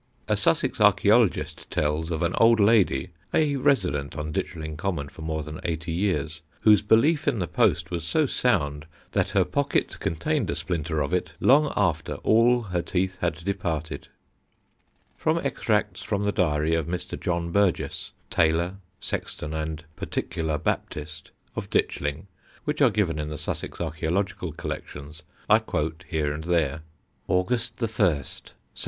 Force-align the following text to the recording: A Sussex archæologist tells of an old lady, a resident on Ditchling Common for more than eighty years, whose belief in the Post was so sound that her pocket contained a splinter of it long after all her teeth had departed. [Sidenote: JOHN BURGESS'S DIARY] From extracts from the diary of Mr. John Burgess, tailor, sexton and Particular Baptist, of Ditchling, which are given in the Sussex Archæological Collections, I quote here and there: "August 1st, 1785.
A 0.27 0.35
Sussex 0.35 0.79
archæologist 0.79 1.69
tells 1.69 2.09
of 2.09 2.23
an 2.23 2.33
old 2.39 2.59
lady, 2.59 3.09
a 3.35 3.55
resident 3.57 4.17
on 4.17 4.33
Ditchling 4.33 4.75
Common 4.75 5.09
for 5.09 5.21
more 5.21 5.43
than 5.43 5.59
eighty 5.63 5.91
years, 5.91 6.41
whose 6.61 6.81
belief 6.81 7.27
in 7.27 7.37
the 7.37 7.45
Post 7.45 7.91
was 7.91 8.03
so 8.03 8.25
sound 8.25 8.87
that 9.11 9.29
her 9.37 9.45
pocket 9.45 9.99
contained 9.99 10.49
a 10.49 10.55
splinter 10.55 11.01
of 11.01 11.13
it 11.13 11.33
long 11.39 11.71
after 11.77 12.15
all 12.23 12.63
her 12.63 12.81
teeth 12.81 13.19
had 13.21 13.45
departed. 13.45 14.07
[Sidenote: 14.07 14.09
JOHN 14.25 14.63
BURGESS'S 14.63 15.23
DIARY] 15.23 15.41
From 15.43 15.45
extracts 15.45 16.01
from 16.01 16.23
the 16.23 16.31
diary 16.31 16.73
of 16.73 16.87
Mr. 16.87 17.19
John 17.19 17.51
Burgess, 17.51 18.11
tailor, 18.31 18.77
sexton 18.99 19.53
and 19.53 19.85
Particular 19.95 20.57
Baptist, 20.57 21.29
of 21.55 21.69
Ditchling, 21.69 22.25
which 22.63 22.81
are 22.81 22.89
given 22.89 23.19
in 23.19 23.29
the 23.29 23.37
Sussex 23.37 23.77
Archæological 23.77 24.57
Collections, 24.57 25.21
I 25.47 25.59
quote 25.59 26.05
here 26.07 26.33
and 26.33 26.45
there: 26.45 26.81
"August 27.29 27.73
1st, 27.75 28.49
1785. 28.49 28.53